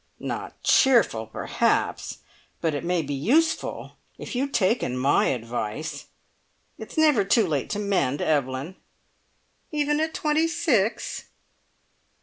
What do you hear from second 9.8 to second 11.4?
at twenty six?"